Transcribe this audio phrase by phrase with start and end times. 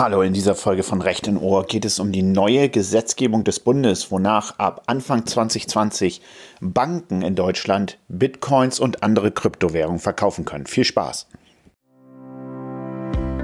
[0.00, 3.60] Hallo, in dieser Folge von Recht in Ohr geht es um die neue Gesetzgebung des
[3.60, 6.22] Bundes, wonach ab Anfang 2020
[6.62, 10.64] Banken in Deutschland Bitcoins und andere Kryptowährungen verkaufen können.
[10.64, 11.26] Viel Spaß!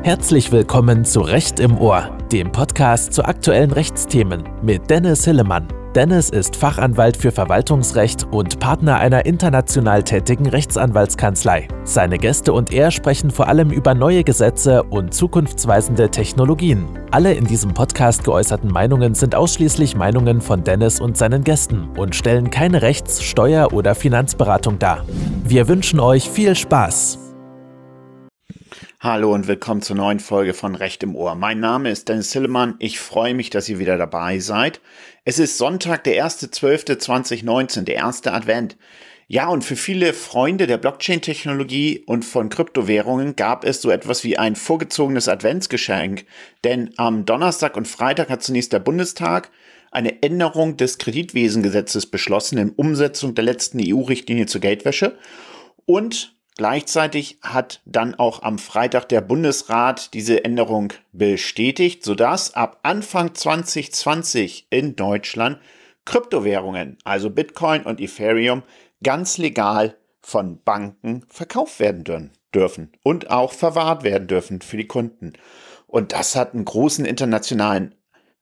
[0.02, 5.68] Herzlich willkommen zu Recht im Ohr, dem Podcast zu aktuellen Rechtsthemen mit Dennis Hillemann.
[5.96, 11.68] Dennis ist Fachanwalt für Verwaltungsrecht und Partner einer international tätigen Rechtsanwaltskanzlei.
[11.84, 16.86] Seine Gäste und er sprechen vor allem über neue Gesetze und zukunftsweisende Technologien.
[17.12, 22.14] Alle in diesem Podcast geäußerten Meinungen sind ausschließlich Meinungen von Dennis und seinen Gästen und
[22.14, 25.02] stellen keine Rechts-, Steuer- oder Finanzberatung dar.
[25.44, 27.20] Wir wünschen euch viel Spaß.
[29.00, 31.36] Hallo und willkommen zur neuen Folge von Recht im Ohr.
[31.36, 32.74] Mein Name ist Dennis Hillemann.
[32.80, 34.80] Ich freue mich, dass ihr wieder dabei seid.
[35.28, 38.76] Es ist Sonntag, der 1.12.2019, der erste Advent.
[39.26, 44.38] Ja, und für viele Freunde der Blockchain-Technologie und von Kryptowährungen gab es so etwas wie
[44.38, 46.26] ein vorgezogenes Adventsgeschenk.
[46.62, 49.50] Denn am Donnerstag und Freitag hat zunächst der Bundestag
[49.90, 55.18] eine Änderung des Kreditwesengesetzes beschlossen in Umsetzung der letzten EU-Richtlinie zur Geldwäsche.
[55.86, 63.34] Und Gleichzeitig hat dann auch am Freitag der Bundesrat diese Änderung bestätigt, sodass ab Anfang
[63.34, 65.58] 2020 in Deutschland
[66.06, 68.62] Kryptowährungen, also Bitcoin und Ethereum,
[69.02, 75.34] ganz legal von Banken verkauft werden dürfen und auch verwahrt werden dürfen für die Kunden.
[75.86, 77.94] Und das hat einen großen internationalen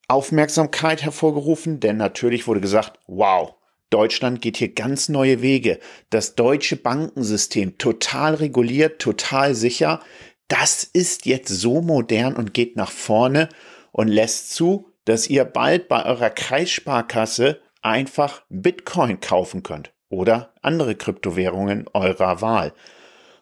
[0.07, 3.55] Aufmerksamkeit hervorgerufen, denn natürlich wurde gesagt, wow,
[3.95, 5.78] Deutschland geht hier ganz neue Wege.
[6.11, 10.01] Das deutsche Bankensystem total reguliert, total sicher.
[10.48, 13.48] Das ist jetzt so modern und geht nach vorne
[13.92, 20.97] und lässt zu, dass ihr bald bei eurer Kreissparkasse einfach Bitcoin kaufen könnt oder andere
[20.97, 22.73] Kryptowährungen eurer Wahl.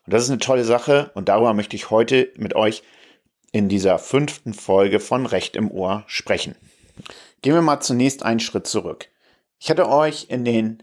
[0.05, 2.83] Und das ist eine tolle Sache und darüber möchte ich heute mit euch
[3.53, 6.57] in dieser fünften Folge von Recht im Ohr sprechen.
[7.41, 9.09] Gehen wir mal zunächst einen Schritt zurück.
[9.65, 10.83] Ich hatte euch in den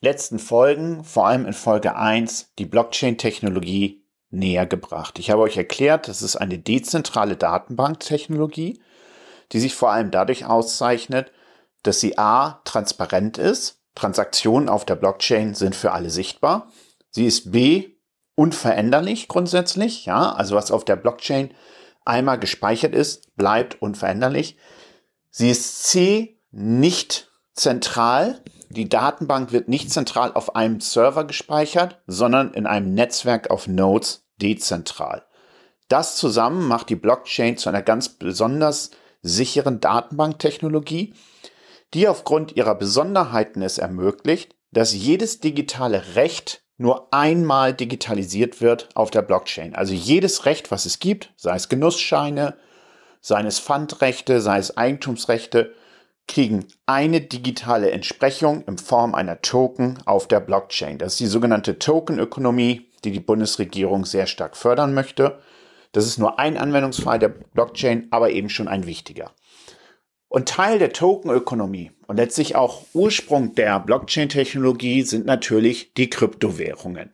[0.00, 5.18] letzten Folgen, vor allem in Folge 1, die Blockchain-Technologie näher gebracht.
[5.18, 8.80] Ich habe euch erklärt, das ist eine dezentrale Datenbanktechnologie,
[9.50, 11.32] die sich vor allem dadurch auszeichnet,
[11.82, 12.60] dass sie a.
[12.64, 13.80] transparent ist.
[13.96, 16.70] Transaktionen auf der Blockchain sind für alle sichtbar.
[17.10, 17.96] Sie ist b.
[18.36, 20.06] unveränderlich grundsätzlich.
[20.06, 21.52] Ja, also was auf der Blockchain
[22.04, 24.56] einmal gespeichert ist, bleibt unveränderlich.
[25.30, 26.38] Sie ist c.
[26.52, 28.40] nicht zentral.
[28.68, 34.26] Die Datenbank wird nicht zentral auf einem Server gespeichert, sondern in einem Netzwerk auf Nodes
[34.36, 35.24] dezentral.
[35.88, 38.90] Das zusammen macht die Blockchain zu einer ganz besonders
[39.22, 41.14] sicheren Datenbanktechnologie,
[41.94, 49.10] die aufgrund ihrer Besonderheiten es ermöglicht, dass jedes digitale Recht nur einmal digitalisiert wird auf
[49.10, 49.76] der Blockchain.
[49.76, 52.56] Also jedes Recht, was es gibt, sei es Genussscheine,
[53.20, 55.74] sei es Pfandrechte, sei es Eigentumsrechte,
[56.26, 60.98] kriegen eine digitale Entsprechung in Form einer Token auf der Blockchain.
[60.98, 65.38] Das ist die sogenannte Tokenökonomie, die die Bundesregierung sehr stark fördern möchte.
[65.92, 69.32] Das ist nur ein Anwendungsfall der Blockchain, aber eben schon ein wichtiger.
[70.28, 77.12] Und Teil der Tokenökonomie und letztlich auch Ursprung der Blockchain-Technologie sind natürlich die Kryptowährungen.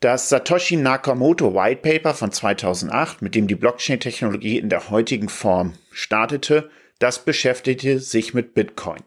[0.00, 5.74] Das Satoshi Nakamoto White Paper von 2008, mit dem die Blockchain-Technologie in der heutigen Form
[5.90, 9.02] startete, das beschäftigte sich mit Bitcoin.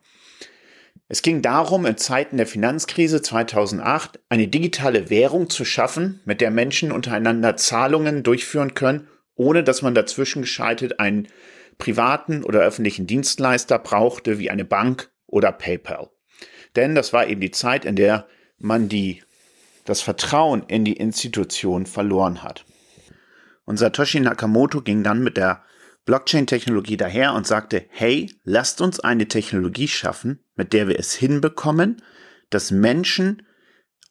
[1.12, 6.52] Es ging darum, in Zeiten der Finanzkrise 2008 eine digitale Währung zu schaffen, mit der
[6.52, 11.28] Menschen untereinander Zahlungen durchführen können, ohne dass man dazwischen geschaltet einen
[11.80, 16.10] privaten oder öffentlichen Dienstleister brauchte, wie eine Bank oder PayPal.
[16.76, 18.28] Denn das war eben die Zeit, in der
[18.60, 19.24] man die,
[19.86, 22.66] das Vertrauen in die Institution verloren hat.
[23.66, 25.64] Und Satoshi Nakamoto ging dann mit der
[26.10, 32.02] Blockchain-Technologie daher und sagte, hey, lasst uns eine Technologie schaffen, mit der wir es hinbekommen,
[32.50, 33.44] dass Menschen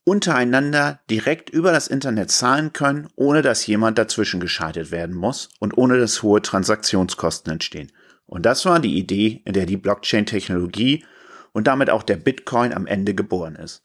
[0.05, 5.77] untereinander direkt über das Internet zahlen können, ohne dass jemand dazwischen geschaltet werden muss und
[5.77, 7.91] ohne dass hohe Transaktionskosten entstehen.
[8.27, 11.05] Und das war die Idee, in der die Blockchain-Technologie
[11.51, 13.83] und damit auch der Bitcoin am Ende geboren ist.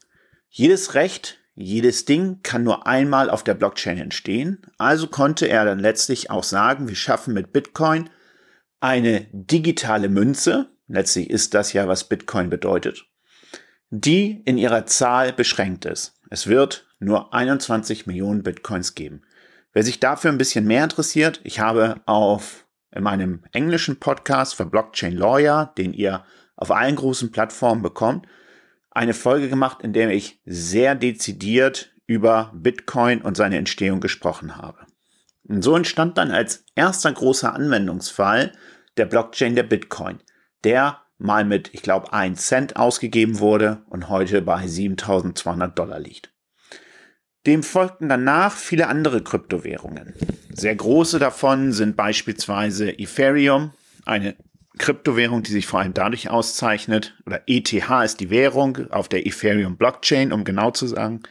[0.48, 5.78] Jedes Recht, jedes Ding kann nur einmal auf der Blockchain entstehen, also konnte er dann
[5.78, 8.10] letztlich auch sagen, wir schaffen mit Bitcoin
[8.80, 13.06] eine digitale Münze, letztlich ist das ja, was Bitcoin bedeutet,
[13.90, 16.14] die in ihrer Zahl beschränkt ist.
[16.30, 19.22] Es wird nur 21 Millionen Bitcoins geben.
[19.72, 24.66] Wer sich dafür ein bisschen mehr interessiert, ich habe auf in meinem englischen Podcast für
[24.66, 26.24] Blockchain Lawyer, den ihr
[26.56, 28.26] auf allen großen Plattformen bekommt,
[28.94, 34.78] eine Folge gemacht, in der ich sehr dezidiert über Bitcoin und seine Entstehung gesprochen habe.
[35.46, 38.52] Und so entstand dann als erster großer Anwendungsfall
[38.96, 40.20] der Blockchain der Bitcoin,
[40.62, 46.32] der mal mit, ich glaube, 1 Cent ausgegeben wurde und heute bei 7200 Dollar liegt.
[47.46, 50.14] Dem folgten danach viele andere Kryptowährungen.
[50.50, 53.72] Sehr große davon sind beispielsweise Ethereum,
[54.06, 54.34] eine
[54.78, 59.76] Kryptowährung, die sich vor allem dadurch auszeichnet, oder ETH ist die Währung auf der Ethereum
[59.76, 61.22] Blockchain, um genau zu sagen.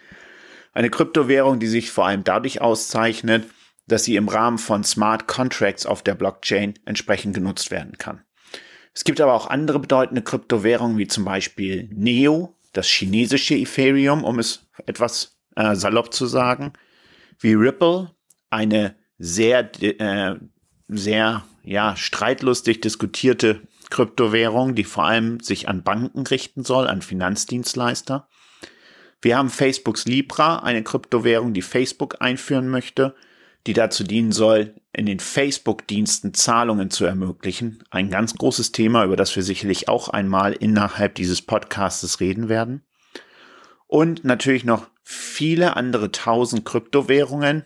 [0.74, 3.46] Eine Kryptowährung, die sich vor allem dadurch auszeichnet,
[3.88, 8.22] dass sie im Rahmen von Smart Contracts auf der Blockchain entsprechend genutzt werden kann.
[8.94, 14.40] Es gibt aber auch andere bedeutende Kryptowährungen, wie zum Beispiel Neo, das chinesische Ethereum, um
[14.40, 16.74] es etwas äh, salopp zu sagen,
[17.40, 18.12] wie Ripple,
[18.50, 20.36] eine sehr, äh,
[20.88, 28.28] sehr ja, streitlustig diskutierte Kryptowährung, die vor allem sich an Banken richten soll, an Finanzdienstleister.
[29.22, 33.16] Wir haben Facebooks Libra, eine Kryptowährung, die Facebook einführen möchte,
[33.66, 37.84] die dazu dienen soll, in den Facebook-Diensten Zahlungen zu ermöglichen.
[37.90, 42.84] Ein ganz großes Thema, über das wir sicherlich auch einmal innerhalb dieses Podcastes reden werden.
[43.88, 47.64] Und natürlich noch viele andere tausend Kryptowährungen,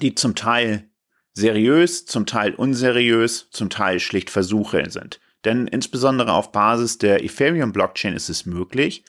[0.00, 0.88] die zum Teil
[1.34, 5.20] seriös, zum Teil unseriös, zum Teil schlicht Versuche sind.
[5.44, 9.04] Denn insbesondere auf Basis der Ethereum-Blockchain ist es möglich,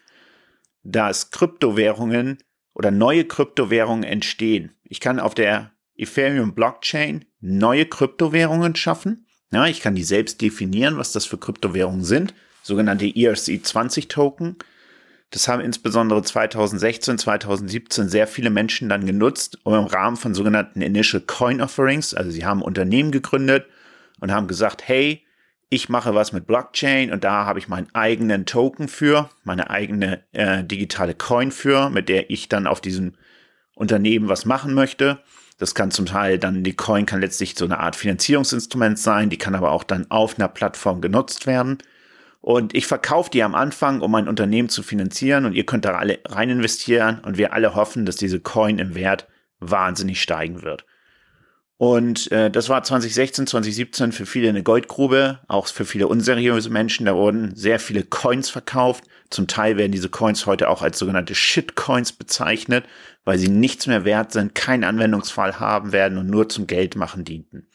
[0.84, 2.40] dass Kryptowährungen
[2.74, 4.74] oder neue Kryptowährungen entstehen.
[4.84, 9.28] Ich kann auf der Ethereum Blockchain neue Kryptowährungen schaffen.
[9.52, 12.34] Ja, ich kann die selbst definieren, was das für Kryptowährungen sind,
[12.64, 14.56] sogenannte ERC20 Token.
[15.34, 20.84] Das haben insbesondere 2016, 2017 sehr viele Menschen dann genutzt, um im Rahmen von sogenannten
[20.84, 23.66] Initial Coin Offerings, also sie haben Unternehmen gegründet
[24.20, 25.26] und haben gesagt, hey,
[25.70, 30.22] ich mache was mit Blockchain und da habe ich meinen eigenen Token für, meine eigene
[30.34, 33.14] äh, digitale Coin für, mit der ich dann auf diesem
[33.74, 35.20] Unternehmen was machen möchte.
[35.58, 39.40] Das kann zum Teil dann, die Coin kann letztlich so eine Art Finanzierungsinstrument sein, die
[39.40, 41.80] kann aber auch dann auf einer Plattform genutzt werden.
[42.44, 45.94] Und ich verkaufe die am Anfang, um mein Unternehmen zu finanzieren und ihr könnt da
[45.94, 49.30] alle rein investieren und wir alle hoffen, dass diese Coin im Wert
[49.62, 50.86] wahnsinnig steigen wird.
[51.78, 57.06] Und äh, das war 2016, 2017 für viele eine Goldgrube, auch für viele unseriöse Menschen.
[57.06, 59.06] Da wurden sehr viele Coins verkauft.
[59.30, 62.84] Zum Teil werden diese Coins heute auch als sogenannte Shitcoins bezeichnet,
[63.24, 67.68] weil sie nichts mehr wert sind, keinen Anwendungsfall haben werden und nur zum Geldmachen dienten.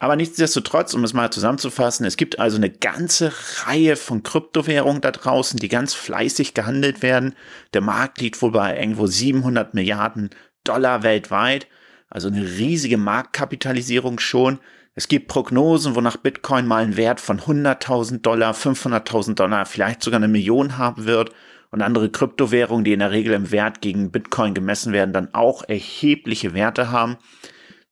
[0.00, 3.32] Aber nichtsdestotrotz, um es mal zusammenzufassen, es gibt also eine ganze
[3.64, 7.34] Reihe von Kryptowährungen da draußen, die ganz fleißig gehandelt werden.
[7.74, 10.30] Der Markt liegt wohl bei irgendwo 700 Milliarden
[10.62, 11.66] Dollar weltweit,
[12.08, 14.60] also eine riesige Marktkapitalisierung schon.
[14.94, 20.18] Es gibt Prognosen, wonach Bitcoin mal einen Wert von 100.000 Dollar, 500.000 Dollar, vielleicht sogar
[20.18, 21.32] eine Million haben wird
[21.70, 25.64] und andere Kryptowährungen, die in der Regel im Wert gegen Bitcoin gemessen werden, dann auch
[25.68, 27.16] erhebliche Werte haben.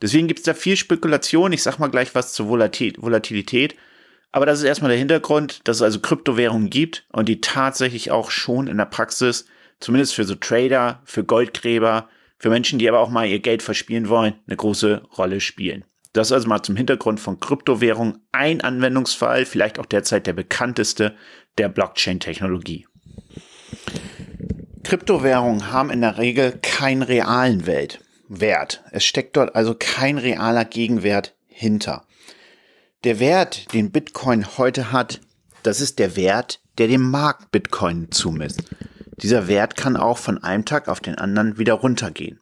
[0.02, 1.52] Deswegen gibt es da viel Spekulation.
[1.52, 3.76] Ich sag mal gleich was zur Volatilität.
[4.32, 8.30] Aber das ist erstmal der Hintergrund, dass es also Kryptowährungen gibt und die tatsächlich auch
[8.30, 9.46] schon in der Praxis,
[9.80, 12.08] zumindest für so Trader, für Goldgräber,
[12.38, 15.84] für Menschen, die aber auch mal ihr Geld verspielen wollen, eine große Rolle spielen.
[16.12, 21.14] Das ist also mal zum Hintergrund von Kryptowährung ein Anwendungsfall, vielleicht auch derzeit der bekannteste
[21.58, 22.86] der Blockchain-Technologie.
[24.84, 28.00] Kryptowährungen haben in der Regel keinen realen Welt.
[28.28, 28.82] Wert.
[28.90, 32.06] Es steckt dort also kein realer Gegenwert hinter.
[33.04, 35.20] Der Wert, den Bitcoin heute hat,
[35.62, 38.62] das ist der Wert, der dem Markt Bitcoin zumisst.
[39.22, 42.40] Dieser Wert kann auch von einem Tag auf den anderen wieder runtergehen.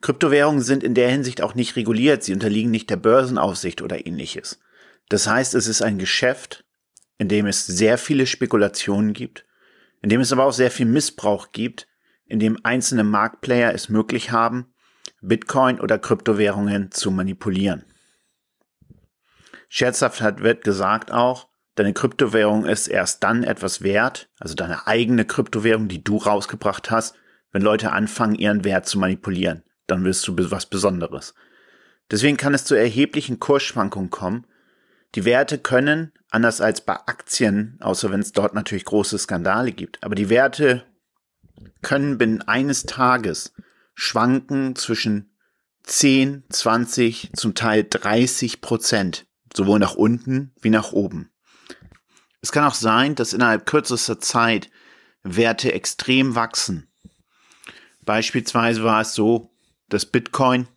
[0.00, 4.60] Kryptowährungen sind in der Hinsicht auch nicht reguliert, sie unterliegen nicht der Börsenaufsicht oder ähnliches.
[5.08, 6.64] Das heißt, es ist ein Geschäft,
[7.18, 9.46] in dem es sehr viele Spekulationen gibt,
[10.02, 11.88] in dem es aber auch sehr viel Missbrauch gibt,
[12.26, 14.73] in dem einzelne Marktplayer es möglich haben,
[15.28, 17.84] Bitcoin oder Kryptowährungen zu manipulieren.
[19.68, 25.88] Scherzhaft wird gesagt auch, deine Kryptowährung ist erst dann etwas wert, also deine eigene Kryptowährung,
[25.88, 27.16] die du rausgebracht hast,
[27.50, 29.64] wenn Leute anfangen, ihren Wert zu manipulieren.
[29.86, 31.34] Dann wirst du was Besonderes.
[32.10, 34.46] Deswegen kann es zu erheblichen Kursschwankungen kommen.
[35.14, 40.02] Die Werte können, anders als bei Aktien, außer wenn es dort natürlich große Skandale gibt,
[40.02, 40.84] aber die Werte
[41.82, 43.54] können binnen eines Tages
[43.94, 45.36] schwanken zwischen
[45.84, 51.30] 10, 20, zum Teil 30 Prozent, sowohl nach unten wie nach oben.
[52.40, 54.70] Es kann auch sein, dass innerhalb kürzester Zeit
[55.22, 56.88] Werte extrem wachsen.
[58.04, 59.54] Beispielsweise war es so,
[59.88, 60.68] dass Bitcoin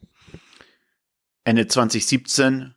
[1.44, 2.74] Ende 2017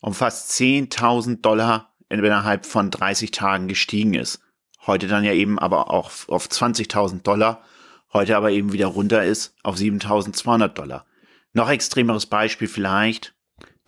[0.00, 4.40] um fast 10.000 Dollar innerhalb von 30 Tagen gestiegen ist.
[4.86, 7.64] Heute dann ja eben aber auch auf 20.000 Dollar
[8.12, 11.06] heute aber eben wieder runter ist auf 7200 Dollar.
[11.52, 13.34] Noch extremeres Beispiel vielleicht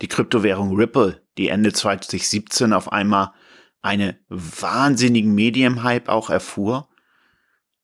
[0.01, 3.33] die Kryptowährung Ripple, die Ende 2017 auf einmal
[3.81, 6.89] einen wahnsinnigen Medienhype auch erfuhr.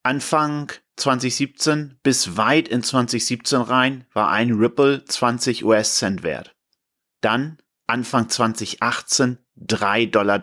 [0.04, 6.56] Anfang 2017 bis weit in 2017 rein war ein Ripple 20 US-Cent wert.
[7.22, 7.58] Dann
[7.88, 10.42] Anfang 2018 3,30 Dollar.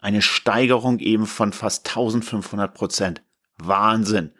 [0.00, 3.22] Eine Steigerung eben von fast 1500 Prozent.
[3.58, 4.32] Wahnsinn.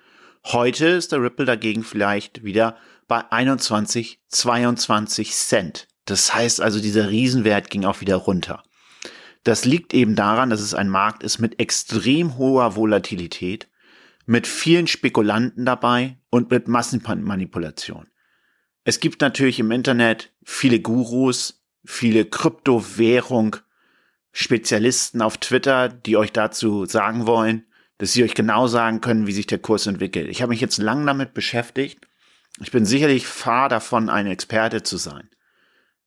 [0.50, 5.88] Heute ist der Ripple dagegen vielleicht wieder bei 21, 22 Cent.
[6.07, 8.62] Das heißt also, dieser Riesenwert ging auch wieder runter.
[9.45, 13.69] Das liegt eben daran, dass es ein Markt ist mit extrem hoher Volatilität,
[14.25, 18.09] mit vielen Spekulanten dabei und mit Massenmanipulation.
[18.85, 23.57] Es gibt natürlich im Internet viele Gurus, viele Kryptowährung
[24.33, 27.67] Spezialisten auf Twitter, die euch dazu sagen wollen,
[27.99, 30.28] dass sie euch genau sagen können, wie sich der Kurs entwickelt.
[30.28, 32.07] Ich habe mich jetzt lang damit beschäftigt.
[32.61, 35.28] Ich bin sicherlich fahr davon, ein Experte zu sein.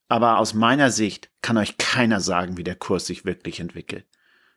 [0.08, 4.06] Aber aus meiner Sicht kann euch keiner sagen, wie der Kurs sich wirklich entwickelt.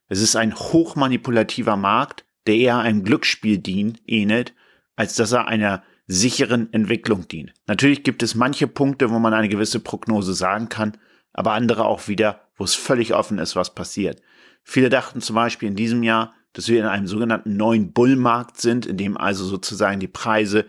[0.07, 4.53] Es ist ein hochmanipulativer Markt, der eher einem Glücksspiel dient, ähnelt,
[4.95, 7.53] als dass er einer sicheren Entwicklung dient.
[7.67, 10.97] Natürlich gibt es manche Punkte, wo man eine gewisse Prognose sagen kann,
[11.33, 14.21] aber andere auch wieder, wo es völlig offen ist, was passiert.
[14.63, 18.85] Viele dachten zum Beispiel in diesem Jahr, dass wir in einem sogenannten neuen Bullmarkt sind,
[18.85, 20.65] in dem also sozusagen die Preise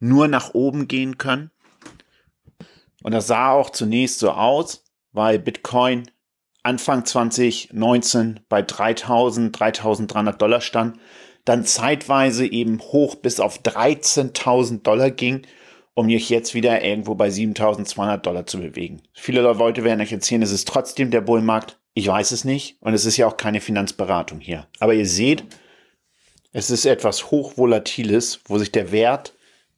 [0.00, 1.50] nur nach oben gehen können.
[3.02, 6.10] Und das sah auch zunächst so aus, weil Bitcoin
[6.62, 10.98] Anfang 2019 bei 3000, 3300 Dollar stand,
[11.44, 15.42] dann zeitweise eben hoch bis auf 13.000 Dollar ging,
[15.94, 19.02] um mich jetzt wieder irgendwo bei 7.200 Dollar zu bewegen.
[19.12, 21.78] Viele Leute werden euch erzählen, es ist trotzdem der Bullmarkt.
[21.98, 24.66] Ich weiß es nicht und es ist ja auch keine Finanzberatung hier.
[24.80, 25.44] Aber ihr seht,
[26.52, 29.32] es ist etwas hochvolatiles, wo sich der Wert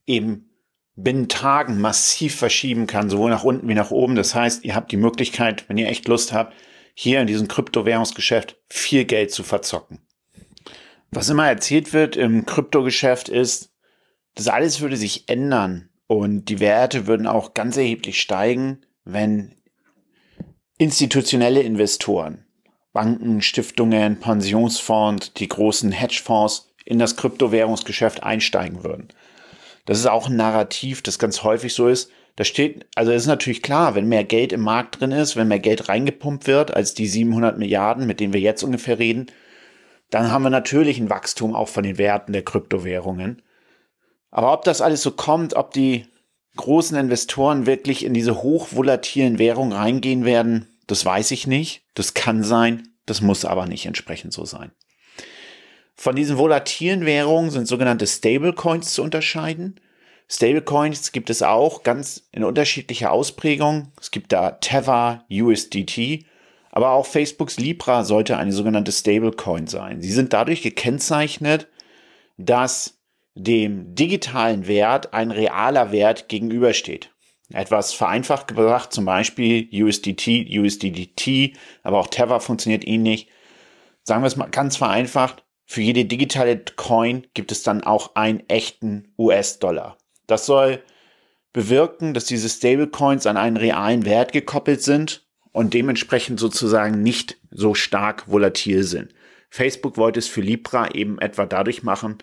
[0.04, 0.50] eben
[0.96, 4.16] binnen Tagen massiv verschieben kann, sowohl nach unten wie nach oben.
[4.16, 6.54] Das heißt, ihr habt die Möglichkeit, wenn ihr echt Lust habt,
[6.92, 10.00] hier in diesem Kryptowährungsgeschäft viel Geld zu verzocken.
[11.12, 13.70] Was immer erzählt wird im Kryptogeschäft ist,
[14.34, 19.54] das alles würde sich ändern und die Werte würden auch ganz erheblich steigen, wenn
[20.78, 22.44] institutionelle Investoren,
[22.92, 29.08] Banken, Stiftungen, Pensionsfonds, die großen Hedgefonds in das Kryptowährungsgeschäft einsteigen würden.
[29.84, 32.10] Das ist auch ein Narrativ, das ganz häufig so ist.
[32.36, 35.58] Da steht, also ist natürlich klar, wenn mehr Geld im Markt drin ist, wenn mehr
[35.58, 39.26] Geld reingepumpt wird als die 700 Milliarden, mit denen wir jetzt ungefähr reden,
[40.10, 43.42] dann haben wir natürlich ein Wachstum auch von den Werten der Kryptowährungen.
[44.30, 46.06] Aber ob das alles so kommt, ob die
[46.58, 51.82] großen Investoren wirklich in diese hochvolatilen Währungen reingehen werden, das weiß ich nicht.
[51.94, 54.72] Das kann sein, das muss aber nicht entsprechend so sein.
[55.94, 59.80] Von diesen volatilen Währungen sind sogenannte Stablecoins zu unterscheiden.
[60.28, 63.92] Stablecoins gibt es auch ganz in unterschiedlicher Ausprägung.
[64.00, 66.26] Es gibt da Tether, USDT,
[66.70, 70.02] aber auch Facebooks Libra sollte eine sogenannte Stablecoin sein.
[70.02, 71.66] Sie sind dadurch gekennzeichnet,
[72.36, 72.97] dass
[73.38, 77.10] dem digitalen Wert ein realer Wert gegenübersteht.
[77.50, 83.28] Etwas vereinfacht gesagt, zum Beispiel USDT, USDT, aber auch Tether funktioniert ähnlich.
[84.02, 88.42] Sagen wir es mal ganz vereinfacht, für jede digitale Coin gibt es dann auch einen
[88.48, 89.98] echten US-Dollar.
[90.26, 90.82] Das soll
[91.52, 97.74] bewirken, dass diese Stablecoins an einen realen Wert gekoppelt sind und dementsprechend sozusagen nicht so
[97.74, 99.14] stark volatil sind.
[99.50, 102.18] Facebook wollte es für Libra eben etwa dadurch machen,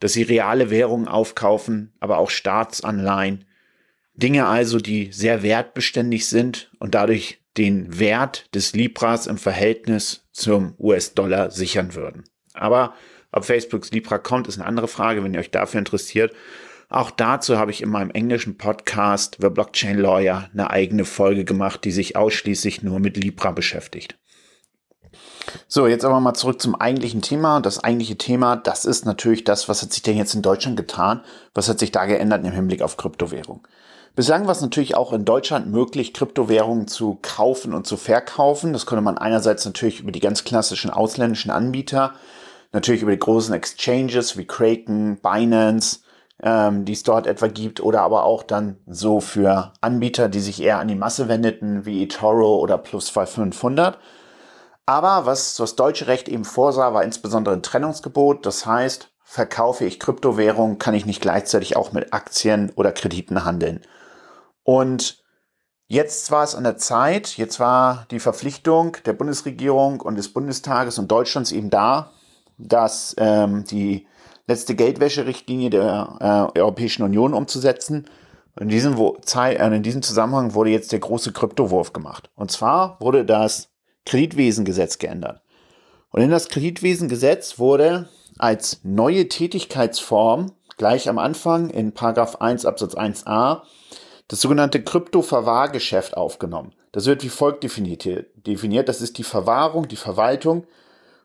[0.00, 3.44] dass sie reale Währungen aufkaufen, aber auch Staatsanleihen.
[4.14, 10.74] Dinge also, die sehr wertbeständig sind und dadurch den Wert des Libras im Verhältnis zum
[10.78, 12.24] US-Dollar sichern würden.
[12.54, 12.94] Aber
[13.32, 16.34] ob Facebooks Libra kommt, ist eine andere Frage, wenn ihr euch dafür interessiert.
[16.88, 21.84] Auch dazu habe ich in meinem englischen Podcast The Blockchain Lawyer eine eigene Folge gemacht,
[21.84, 24.19] die sich ausschließlich nur mit Libra beschäftigt.
[25.68, 27.60] So, jetzt aber mal zurück zum eigentlichen Thema.
[27.60, 31.22] Das eigentliche Thema, das ist natürlich das, was hat sich denn jetzt in Deutschland getan?
[31.54, 33.66] Was hat sich da geändert im Hinblick auf Kryptowährung?
[34.16, 38.72] Bislang war es natürlich auch in Deutschland möglich, Kryptowährungen zu kaufen und zu verkaufen.
[38.72, 42.14] Das konnte man einerseits natürlich über die ganz klassischen ausländischen Anbieter,
[42.72, 46.00] natürlich über die großen Exchanges wie Kraken, Binance,
[46.42, 50.60] ähm, die es dort etwa gibt, oder aber auch dann so für Anbieter, die sich
[50.60, 53.96] eher an die Masse wendeten, wie eToro oder Plus 500.
[54.90, 58.44] Aber was das deutsche Recht eben vorsah, war insbesondere ein Trennungsgebot.
[58.44, 63.82] Das heißt, verkaufe ich Kryptowährungen, kann ich nicht gleichzeitig auch mit Aktien oder Krediten handeln.
[64.64, 65.22] Und
[65.86, 70.98] jetzt war es an der Zeit, jetzt war die Verpflichtung der Bundesregierung und des Bundestages
[70.98, 72.10] und Deutschlands eben da,
[72.58, 74.08] dass ähm, die
[74.48, 78.06] letzte Geldwäscherichtlinie der äh, Europäischen Union umzusetzen.
[78.58, 82.28] In diesem, äh, in diesem Zusammenhang wurde jetzt der große Kryptowurf gemacht.
[82.34, 83.69] Und zwar wurde das
[84.06, 85.42] Kreditwesengesetz geändert.
[86.10, 92.94] Und in das Kreditwesengesetz wurde als neue Tätigkeitsform gleich am Anfang in Paragraph 1 Absatz
[92.94, 93.62] 1a
[94.28, 96.72] das sogenannte Kryptoverwahrgeschäft aufgenommen.
[96.92, 98.88] Das wird wie folgt definiert.
[98.88, 100.66] Das ist die Verwahrung, die Verwaltung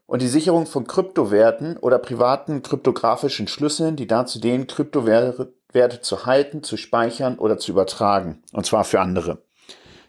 [0.08, 6.63] und die Sicherung von Kryptowerten oder privaten kryptografischen Schlüsseln, die dazu dienen, Kryptowerte zu halten,
[6.63, 8.44] zu speichern oder zu übertragen.
[8.53, 9.41] Und zwar für andere.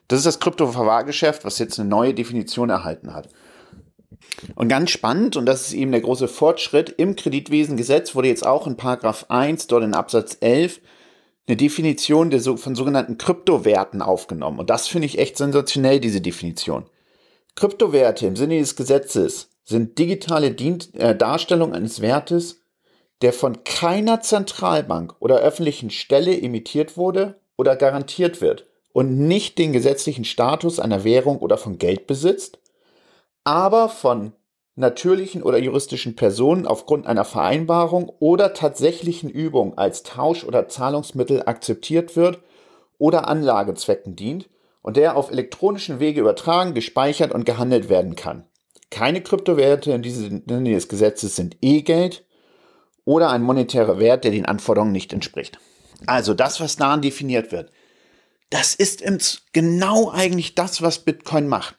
[0.08, 3.28] Das ist das Kryptoverwahrgeschäft, was jetzt eine neue Definition erhalten hat.
[4.54, 8.66] Und ganz spannend, und das ist eben der große Fortschritt, im Kreditwesengesetz wurde jetzt auch
[8.66, 10.80] in Paragraph 1, dort in Absatz 11,
[11.48, 14.58] eine Definition der, von sogenannten Kryptowerten aufgenommen.
[14.58, 16.86] Und das finde ich echt sensationell, diese Definition.
[17.54, 22.62] Kryptowerte im Sinne des Gesetzes sind digitale Dien äh, Darstellung eines Wertes,
[23.22, 29.74] der von keiner Zentralbank oder öffentlichen Stelle emittiert wurde oder garantiert wird und nicht den
[29.74, 32.60] gesetzlichen Status einer Währung oder von Geld besitzt,
[33.44, 34.32] aber von
[34.74, 42.16] natürlichen oder juristischen Personen aufgrund einer Vereinbarung oder tatsächlichen Übung als Tausch- oder Zahlungsmittel akzeptiert
[42.16, 42.38] wird
[42.96, 44.48] oder Anlagezwecken dient
[44.80, 48.46] und der auf elektronischen Wege übertragen, gespeichert und gehandelt werden kann.
[48.88, 52.24] Keine Kryptowerte in diesem Sinne des Gesetzes sind E-Geld
[53.04, 55.58] oder ein monetärer Wert, der den Anforderungen nicht entspricht.
[56.06, 57.70] Also das, was daran definiert wird,
[58.50, 59.02] das ist
[59.52, 61.78] genau eigentlich das, was Bitcoin macht.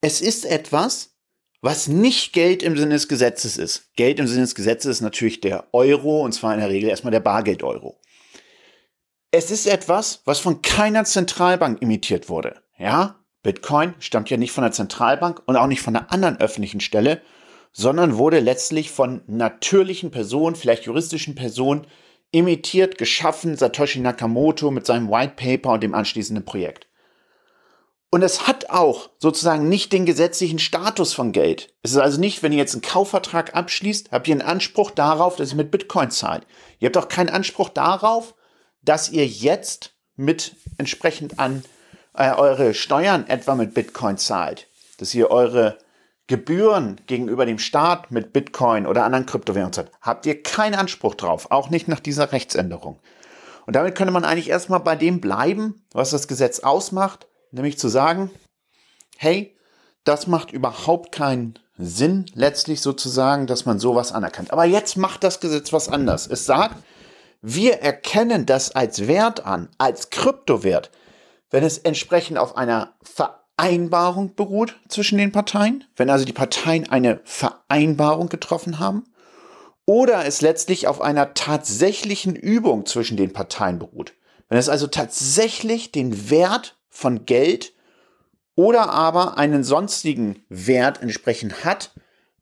[0.00, 1.16] Es ist etwas,
[1.60, 3.94] was nicht Geld im Sinne des Gesetzes ist.
[3.96, 7.10] Geld im Sinne des Gesetzes ist natürlich der Euro und zwar in der Regel erstmal
[7.10, 8.00] der Bargeld-Euro.
[9.30, 12.62] Es ist etwas, was von keiner Zentralbank imitiert wurde.
[12.78, 16.80] Ja, Bitcoin stammt ja nicht von der Zentralbank und auch nicht von einer anderen öffentlichen
[16.80, 17.22] Stelle,
[17.72, 21.86] sondern wurde letztlich von natürlichen Personen, vielleicht juristischen Personen,
[22.36, 26.86] imitiert, geschaffen, Satoshi Nakamoto mit seinem White Paper und dem anschließenden Projekt.
[28.10, 31.74] Und es hat auch sozusagen nicht den gesetzlichen Status von Geld.
[31.82, 35.36] Es ist also nicht, wenn ihr jetzt einen Kaufvertrag abschließt, habt ihr einen Anspruch darauf,
[35.36, 36.46] dass ihr mit Bitcoin zahlt.
[36.78, 38.34] Ihr habt auch keinen Anspruch darauf,
[38.82, 41.64] dass ihr jetzt mit entsprechend an
[42.14, 44.68] äh, eure Steuern etwa mit Bitcoin zahlt.
[44.98, 45.78] Dass ihr eure
[46.26, 49.88] Gebühren gegenüber dem Staat mit Bitcoin oder anderen Kryptowährungen.
[50.00, 52.98] Habt ihr keinen Anspruch drauf, auch nicht nach dieser Rechtsänderung.
[53.66, 57.88] Und damit könnte man eigentlich erstmal bei dem bleiben, was das Gesetz ausmacht nämlich zu
[57.88, 58.30] sagen,
[59.16, 59.56] hey,
[60.04, 64.52] das macht überhaupt keinen Sinn, letztlich sozusagen, dass man sowas anerkennt.
[64.52, 66.26] Aber jetzt macht das Gesetz was anders.
[66.26, 66.76] Es sagt,
[67.42, 70.90] wir erkennen das als Wert an, als Kryptowert,
[71.50, 72.94] wenn es entsprechend auf einer
[73.58, 79.04] Vereinbarung beruht zwischen den Parteien, wenn also die Parteien eine Vereinbarung getroffen haben,
[79.86, 84.12] oder es letztlich auf einer tatsächlichen Übung zwischen den Parteien beruht.
[84.48, 87.72] Wenn es also tatsächlich den Wert von Geld
[88.56, 91.92] oder aber einen sonstigen Wert entsprechend hat,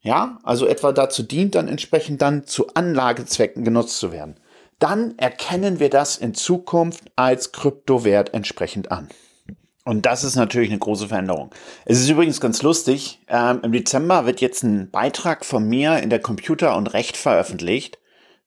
[0.00, 4.40] ja, also etwa dazu dient, dann entsprechend dann zu Anlagezwecken genutzt zu werden,
[4.79, 9.09] dann erkennen wir das in Zukunft als Kryptowert entsprechend an.
[9.85, 11.51] Und das ist natürlich eine große Veränderung.
[11.85, 13.20] Es ist übrigens ganz lustig.
[13.29, 17.99] Ähm, Im Dezember wird jetzt ein Beitrag von mir in der Computer und Recht veröffentlicht.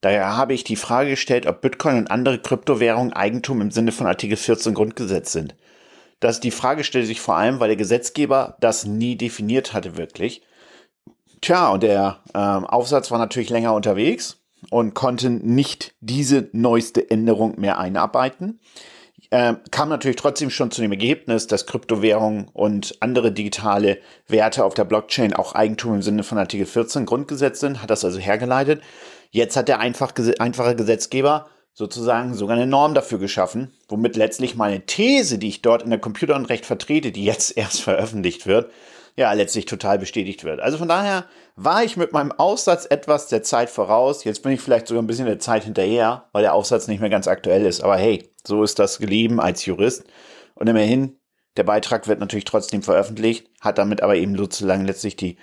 [0.02, 4.08] Daher habe ich die Frage gestellt, ob Bitcoin und andere Kryptowährungen Eigentum im Sinne von
[4.08, 5.56] Artikel 14 Grundgesetz sind
[6.20, 10.42] dass die Frage stellt sich vor allem, weil der Gesetzgeber das nie definiert hatte wirklich.
[11.42, 17.60] Tja, und der ähm, Aufsatz war natürlich länger unterwegs und konnte nicht diese neueste Änderung
[17.60, 18.60] mehr einarbeiten.
[19.30, 24.74] Ähm, kam natürlich trotzdem schon zu dem Ergebnis, dass Kryptowährungen und andere digitale Werte auf
[24.74, 28.82] der Blockchain auch Eigentum im Sinne von Artikel 14 Grundgesetz sind, hat das also hergeleitet.
[29.32, 34.86] Jetzt hat der einfach, einfache Gesetzgeber sozusagen sogar eine Norm dafür geschaffen, womit letztlich meine
[34.86, 38.72] These, die ich dort in der Computer und Recht vertrete, die jetzt erst veröffentlicht wird,
[39.18, 40.60] ja, letztlich total bestätigt wird.
[40.60, 41.26] Also von daher
[41.56, 44.24] war ich mit meinem Aufsatz etwas der Zeit voraus.
[44.24, 47.10] Jetzt bin ich vielleicht sogar ein bisschen der Zeit hinterher, weil der Aufsatz nicht mehr
[47.10, 47.84] ganz aktuell ist.
[47.84, 50.04] Aber hey, so ist das gelieben als Jurist.
[50.54, 51.18] Und immerhin,
[51.58, 55.38] der Beitrag wird natürlich trotzdem veröffentlicht, hat damit aber eben sozusagen letztlich die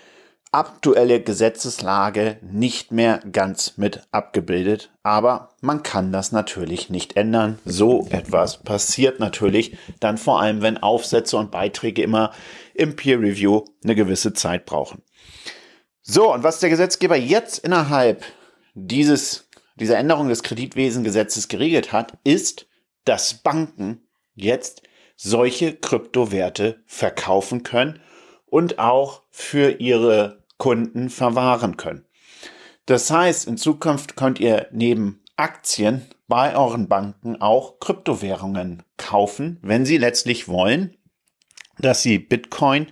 [0.52, 4.92] aktuelle Gesetzeslage nicht mehr ganz mit abgebildet.
[5.02, 7.58] Aber man kann das natürlich nicht ändern.
[7.64, 12.30] So etwas passiert natürlich dann vor allem, wenn Aufsätze und Beiträge immer
[12.74, 15.02] im Peer Review eine gewisse Zeit brauchen.
[16.02, 18.24] So, und was der Gesetzgeber jetzt innerhalb
[18.74, 22.66] dieses, dieser Änderung des Kreditwesengesetzes geregelt hat, ist,
[23.04, 24.82] dass Banken jetzt
[25.16, 28.00] solche Kryptowerte verkaufen können
[28.46, 32.04] und auch für ihre Kunden verwahren können.
[32.86, 39.86] Das heißt, in Zukunft könnt ihr neben Aktien bei euren Banken auch Kryptowährungen kaufen, wenn
[39.86, 40.96] sie letztlich wollen,
[41.78, 42.88] dass sie Bitcoin,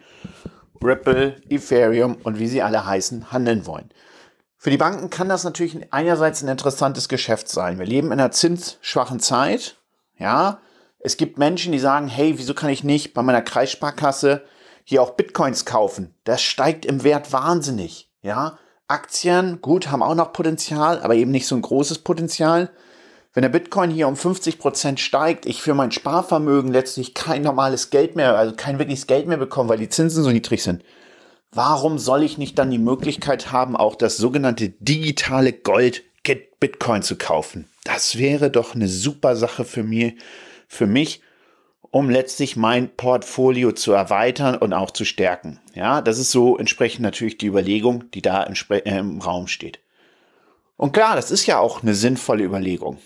[0.83, 3.91] Ripple, Ethereum und wie sie alle heißen, handeln wollen.
[4.57, 7.79] Für die Banken kann das natürlich einerseits ein interessantes Geschäft sein.
[7.79, 9.77] Wir leben in einer zinsschwachen Zeit.
[10.19, 10.61] Ja,
[11.01, 14.45] es gibt Menschen, die sagen, hey, wieso kann ich nicht bei meiner Kreissparkasse
[14.85, 16.15] hier auch Bitcoins kaufen?
[16.23, 18.09] Das steigt im Wert wahnsinnig.
[18.23, 22.71] Ja, Aktien, gut, haben auch noch Potenzial, aber eben nicht so ein großes Potenzial.
[23.35, 27.89] Wenn der Bitcoin hier um 50 Prozent steigt, ich für mein Sparvermögen letztlich kein normales
[27.89, 30.85] Geld mehr, also kein wirkliches Geld mehr bekomme, weil die Zinsen so niedrig sind.
[31.51, 36.03] Warum soll ich nicht dann die Möglichkeit haben, auch das sogenannte digitale Gold
[36.61, 37.69] Bitcoin zu kaufen?
[37.85, 40.15] Das wäre doch eine super Sache für mich,
[40.69, 41.21] für mich,
[41.91, 45.59] um letztlich mein Portfolio zu erweitern und auch zu stärken.
[45.75, 49.81] Ja, das ist so entsprechend natürlich die Überlegung, die da im, äh, im Raum steht.
[50.77, 52.99] Und klar, das ist ja auch eine sinnvolle Überlegung.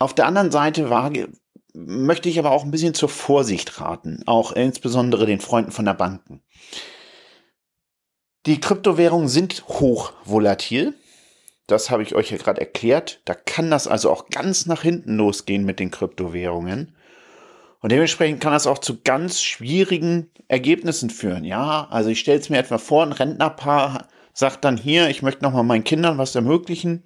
[0.00, 1.28] Auf der anderen Seite wage,
[1.74, 5.94] möchte ich aber auch ein bisschen zur Vorsicht raten, auch insbesondere den Freunden von der
[5.94, 6.42] Banken.
[8.46, 10.94] Die Kryptowährungen sind hoch volatil.
[11.66, 13.20] Das habe ich euch ja gerade erklärt.
[13.26, 16.96] Da kann das also auch ganz nach hinten losgehen mit den Kryptowährungen.
[17.80, 21.44] Und dementsprechend kann das auch zu ganz schwierigen Ergebnissen führen.
[21.44, 25.44] Ja, also ich stelle es mir etwa vor, ein Rentnerpaar sagt dann hier, ich möchte
[25.44, 27.04] nochmal meinen Kindern was ermöglichen.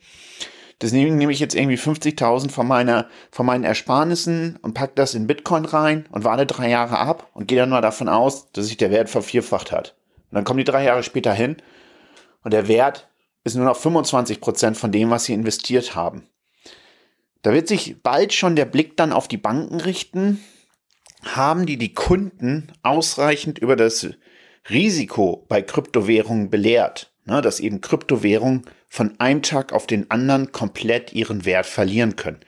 [0.81, 5.27] Deswegen nehme ich jetzt irgendwie 50.000 von meiner, von meinen Ersparnissen und packe das in
[5.27, 8.77] Bitcoin rein und warte drei Jahre ab und gehe dann mal davon aus, dass sich
[8.77, 9.95] der Wert vervierfacht hat.
[10.31, 11.57] Und dann kommen die drei Jahre später hin
[12.43, 13.09] und der Wert
[13.45, 16.27] ist nur noch 25 Prozent von dem, was sie investiert haben.
[17.43, 20.43] Da wird sich bald schon der Blick dann auf die Banken richten.
[21.23, 24.09] Haben die die Kunden ausreichend über das
[24.71, 27.13] Risiko bei Kryptowährungen belehrt?
[27.27, 32.39] Ne, dass eben Kryptowährungen von einem Tag auf den anderen komplett ihren Wert verlieren können.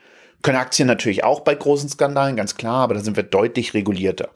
[0.42, 4.30] Können Aktien natürlich auch bei großen Skandalen, ganz klar, aber da sind wir deutlich regulierter.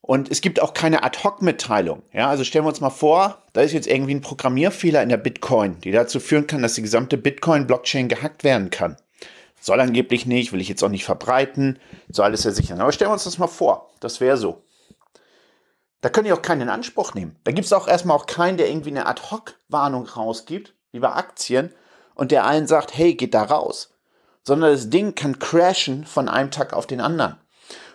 [0.00, 2.02] Und es gibt auch keine Ad-Hoc-Mitteilung.
[2.12, 5.18] Ja, also stellen wir uns mal vor, da ist jetzt irgendwie ein Programmierfehler in der
[5.18, 8.96] Bitcoin, die dazu führen kann, dass die gesamte Bitcoin-Blockchain gehackt werden kann.
[9.60, 12.76] Soll angeblich nicht, will ich jetzt auch nicht verbreiten, soll alles sehr sicher.
[12.76, 14.64] Aber stellen wir uns das mal vor, das wäre so.
[16.02, 17.36] Da können die auch keinen in Anspruch nehmen.
[17.44, 21.72] Da gibt es auch erstmal auch keinen, der irgendwie eine Ad-Hoc-Warnung rausgibt, wie bei Aktien,
[22.14, 23.94] und der allen sagt, hey, geht da raus.
[24.42, 27.36] Sondern das Ding kann crashen von einem Tag auf den anderen.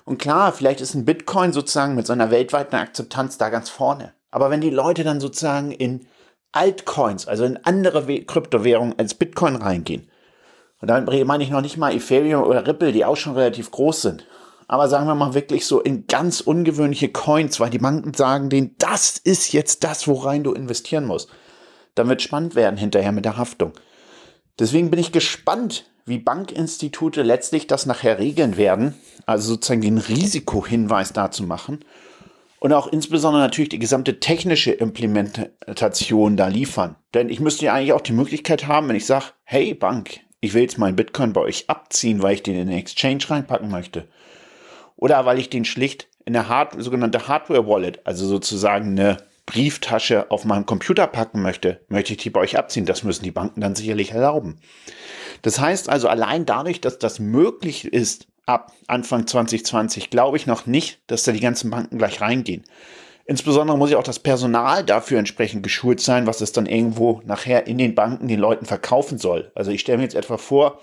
[0.05, 4.13] Und klar, vielleicht ist ein Bitcoin sozusagen mit seiner weltweiten Akzeptanz da ganz vorne.
[4.31, 6.07] Aber wenn die Leute dann sozusagen in
[6.53, 10.09] Altcoins, also in andere Kryptowährungen als Bitcoin reingehen,
[10.79, 14.01] und damit meine ich noch nicht mal Ethereum oder Ripple, die auch schon relativ groß
[14.01, 14.25] sind,
[14.67, 18.75] aber sagen wir mal wirklich so in ganz ungewöhnliche Coins, weil die Banken sagen denen,
[18.77, 21.29] das ist jetzt das, worein du investieren musst.
[21.95, 23.73] Dann wird spannend werden hinterher mit der Haftung.
[24.59, 31.13] Deswegen bin ich gespannt, wie Bankinstitute letztlich das nachher regeln werden, also sozusagen den Risikohinweis
[31.13, 31.79] dazu machen
[32.59, 36.95] und auch insbesondere natürlich die gesamte technische Implementation da liefern.
[37.13, 40.53] Denn ich müsste ja eigentlich auch die Möglichkeit haben, wenn ich sage, hey Bank, ich
[40.53, 44.07] will jetzt meinen Bitcoin bei euch abziehen, weil ich den in den Exchange reinpacken möchte.
[44.97, 50.29] Oder weil ich den schlicht in eine Hard sogenannte Hardware Wallet, also sozusagen eine Brieftasche
[50.29, 52.85] auf meinem Computer packen möchte, möchte ich die bei euch abziehen.
[52.85, 54.59] Das müssen die Banken dann sicherlich erlauben.
[55.41, 60.65] Das heißt also, allein dadurch, dass das möglich ist, ab Anfang 2020, glaube ich noch
[60.65, 62.63] nicht, dass da die ganzen Banken gleich reingehen.
[63.25, 67.67] Insbesondere muss ja auch das Personal dafür entsprechend geschult sein, was es dann irgendwo nachher
[67.67, 69.51] in den Banken den Leuten verkaufen soll.
[69.53, 70.81] Also ich stelle mir jetzt etwa vor,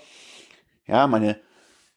[0.87, 1.37] ja, meine,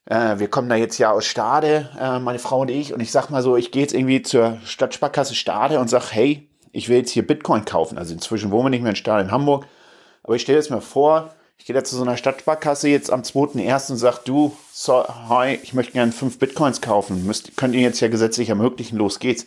[0.09, 3.29] wir kommen da jetzt ja aus Stade, äh, meine Frau und ich, und ich sag
[3.29, 7.11] mal so, ich gehe jetzt irgendwie zur Stadtsparkasse Stade und sag, hey, ich will jetzt
[7.11, 7.97] hier Bitcoin kaufen.
[7.97, 9.67] Also inzwischen wohnen wir nicht mehr in Stade in Hamburg,
[10.23, 13.21] aber ich stelle jetzt mir vor, ich gehe da zu so einer Stadtsparkasse jetzt am
[13.21, 13.91] 2.1.
[13.91, 17.25] und sage, du, so, hi, ich möchte gerne fünf Bitcoins kaufen.
[17.27, 19.45] Müsst, könnt ihr jetzt ja gesetzlich ermöglichen, los geht's.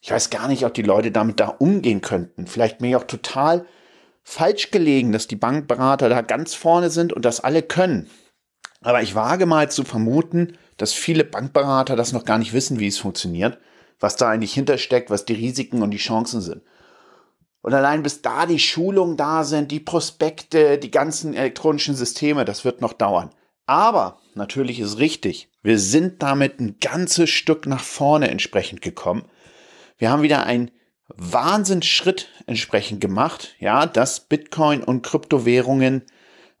[0.00, 2.46] Ich weiß gar nicht, ob die Leute damit da umgehen könnten.
[2.46, 3.66] Vielleicht mir auch total
[4.22, 8.08] falsch gelegen, dass die Bankberater da ganz vorne sind und das alle können.
[8.82, 12.86] Aber ich wage mal zu vermuten, dass viele Bankberater das noch gar nicht wissen, wie
[12.86, 13.58] es funktioniert,
[13.98, 16.62] was da eigentlich hintersteckt, was die Risiken und die Chancen sind.
[17.62, 22.64] Und allein bis da die Schulungen da sind, die Prospekte, die ganzen elektronischen Systeme, das
[22.64, 23.30] wird noch dauern.
[23.66, 29.26] Aber natürlich ist richtig, wir sind damit ein ganzes Stück nach vorne entsprechend gekommen.
[29.98, 30.70] Wir haben wieder einen
[31.08, 36.04] Wahnsinnsschritt entsprechend gemacht, ja, dass Bitcoin und Kryptowährungen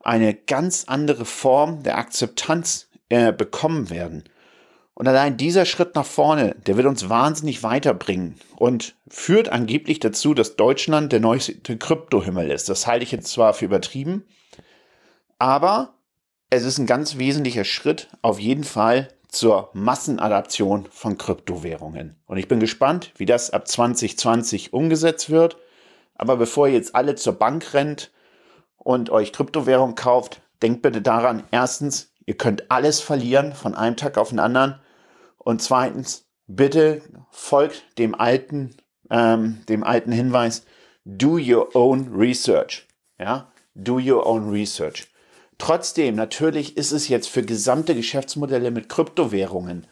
[0.00, 4.24] eine ganz andere Form der Akzeptanz äh, bekommen werden.
[4.94, 10.34] Und allein dieser Schritt nach vorne, der wird uns wahnsinnig weiterbringen und führt angeblich dazu,
[10.34, 12.68] dass Deutschland der neueste Kryptohimmel ist.
[12.68, 14.24] Das halte ich jetzt zwar für übertrieben,
[15.38, 15.94] aber
[16.50, 22.16] es ist ein ganz wesentlicher Schritt auf jeden Fall zur Massenadaption von Kryptowährungen.
[22.26, 25.56] Und ich bin gespannt, wie das ab 2020 umgesetzt wird.
[26.14, 28.10] Aber bevor ihr jetzt alle zur Bank rennt
[28.82, 34.18] und euch Kryptowährung kauft, denkt bitte daran, erstens, ihr könnt alles verlieren von einem Tag
[34.18, 34.80] auf den anderen.
[35.38, 38.76] Und zweitens, bitte folgt dem alten,
[39.10, 40.64] ähm, dem alten Hinweis,
[41.04, 42.86] do your own research.
[43.18, 45.06] Ja, do your own research.
[45.58, 49.86] Trotzdem, natürlich ist es jetzt für gesamte Geschäftsmodelle mit Kryptowährungen,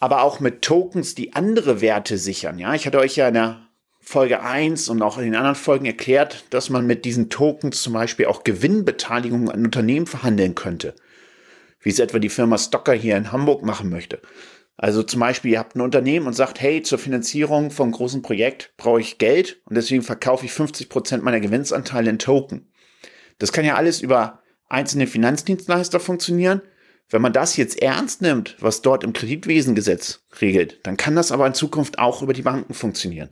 [0.00, 2.58] aber auch mit Tokens, die andere Werte sichern.
[2.58, 3.60] Ja, ich hatte euch ja in der
[4.04, 7.94] Folge 1 und auch in den anderen Folgen erklärt, dass man mit diesen Tokens zum
[7.94, 10.94] Beispiel auch Gewinnbeteiligungen an Unternehmen verhandeln könnte.
[11.80, 14.20] Wie es etwa die Firma Stocker hier in Hamburg machen möchte.
[14.76, 18.74] Also zum Beispiel, ihr habt ein Unternehmen und sagt, hey, zur Finanzierung vom großen Projekt
[18.76, 22.68] brauche ich Geld und deswegen verkaufe ich 50 Prozent meiner Gewinnsanteile in Token.
[23.38, 26.60] Das kann ja alles über einzelne Finanzdienstleister funktionieren.
[27.08, 31.46] Wenn man das jetzt ernst nimmt, was dort im Kreditwesengesetz regelt, dann kann das aber
[31.46, 33.30] in Zukunft auch über die Banken funktionieren.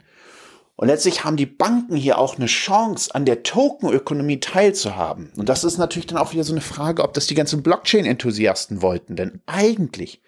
[0.76, 5.30] Und letztlich haben die Banken hier auch eine Chance, an der Tokenökonomie teilzuhaben.
[5.36, 8.82] Und das ist natürlich dann auch wieder so eine Frage, ob das die ganzen Blockchain-Enthusiasten
[8.82, 9.14] wollten.
[9.14, 10.22] Denn eigentlich,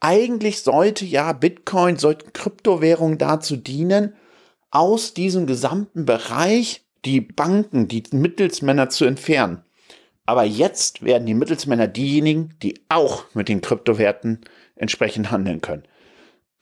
[0.00, 4.14] eigentlich sollte ja Bitcoin, sollten Kryptowährungen dazu dienen,
[4.70, 9.62] aus diesem gesamten Bereich die Banken, die Mittelsmänner zu entfernen.
[10.26, 14.40] Aber jetzt werden die Mittelsmänner diejenigen, die auch mit den Kryptowerten
[14.74, 15.84] entsprechend handeln können.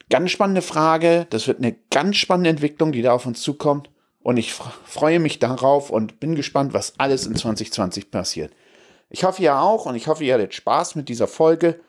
[0.09, 1.25] Ganz spannende Frage.
[1.29, 3.89] Das wird eine ganz spannende Entwicklung, die da auf uns zukommt.
[4.21, 8.51] Und ich freue mich darauf und bin gespannt, was alles in 2020 passiert.
[9.09, 11.79] Ich hoffe, ihr auch und ich hoffe, ihr hattet Spaß mit dieser Folge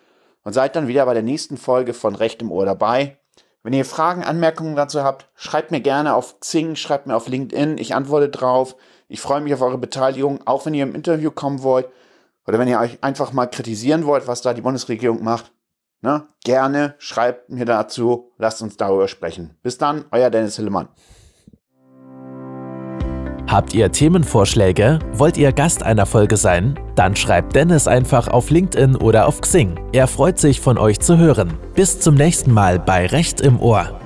[0.44, 3.16] und seid dann wieder bei der nächsten Folge von Recht im Ohr dabei.
[3.62, 7.79] Wenn ihr Fragen, Anmerkungen dazu habt, schreibt mir gerne auf Xing, schreibt mir auf LinkedIn.
[7.79, 8.76] Ich antworte drauf.
[9.09, 11.88] Ich freue mich auf eure Beteiligung, auch wenn ihr im Interview kommen wollt
[12.46, 15.50] oder wenn ihr euch einfach mal kritisieren wollt, was da die Bundesregierung macht.
[16.02, 16.26] Ne?
[16.44, 19.56] Gerne schreibt mir dazu, lasst uns darüber sprechen.
[19.62, 20.88] Bis dann, euer Dennis Hillemann.
[23.48, 24.98] Habt ihr Themenvorschläge?
[25.12, 26.78] Wollt ihr Gast einer Folge sein?
[26.96, 29.78] Dann schreibt Dennis einfach auf LinkedIn oder auf Xing.
[29.92, 31.56] Er freut sich, von euch zu hören.
[31.74, 34.00] Bis zum nächsten Mal bei Recht im Ohr.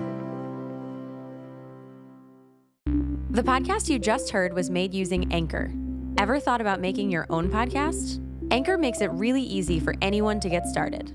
[3.32, 5.70] The podcast you just heard was made using Anchor.
[6.18, 8.20] Ever thought about making your own podcast?
[8.50, 11.14] Anchor makes it really easy for anyone to get started.